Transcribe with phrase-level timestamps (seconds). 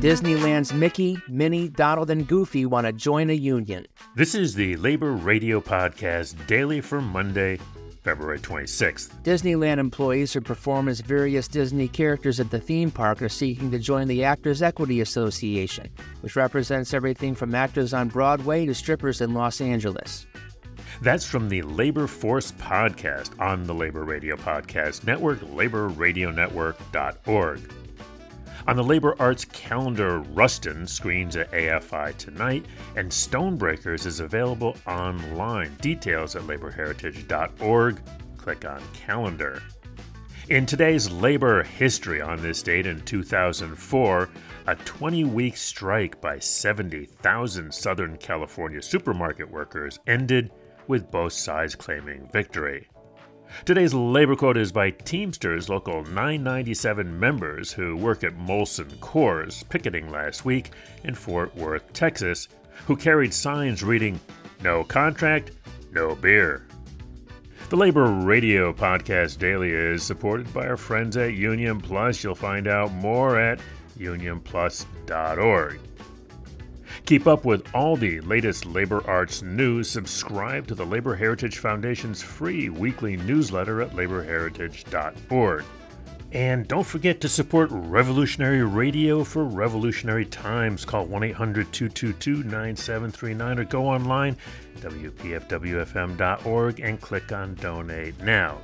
[0.00, 3.84] Disneyland's Mickey, Minnie, Donald, and Goofy want to join a union.
[4.14, 7.58] This is the Labor Radio Podcast daily for Monday,
[8.04, 9.08] February 26th.
[9.24, 13.78] Disneyland employees who perform as various Disney characters at the theme park are seeking to
[13.80, 15.90] join the Actors Equity Association,
[16.20, 20.28] which represents everything from actors on Broadway to strippers in Los Angeles.
[21.02, 27.72] That's from the Labor Force Podcast on the Labor Radio Podcast Network, laborradionetwork.org.
[28.68, 32.66] On the Labor Arts calendar, Rustin screens at AFI tonight,
[32.96, 35.74] and Stonebreakers is available online.
[35.80, 38.00] Details at laborheritage.org.
[38.36, 39.62] Click on calendar.
[40.50, 44.28] In today's labor history on this date in 2004,
[44.66, 50.50] a 20 week strike by 70,000 Southern California supermarket workers ended
[50.88, 52.86] with both sides claiming victory.
[53.64, 60.10] Today's labor quote is by Teamsters Local 997 members who work at Molson Coors, picketing
[60.10, 60.70] last week
[61.04, 62.48] in Fort Worth, Texas,
[62.86, 64.20] who carried signs reading,
[64.62, 65.52] No contract,
[65.92, 66.66] no beer.
[67.68, 72.24] The Labor Radio Podcast Daily is supported by our friends at Union Plus.
[72.24, 73.60] You'll find out more at
[73.98, 75.80] unionplus.org.
[77.08, 79.88] Keep up with all the latest labor arts news.
[79.88, 85.64] Subscribe to the Labor Heritage Foundation's free weekly newsletter at laborheritage.org.
[86.32, 90.84] And don't forget to support Revolutionary Radio for revolutionary times.
[90.84, 94.36] Call 1 800 222 9739 or go online,
[94.80, 98.58] WPFWFM.org, and click on Donate Now.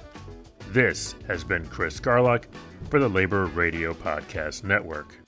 [0.68, 2.44] This has been Chris Garlock
[2.90, 5.23] for the Labor Radio Podcast Network.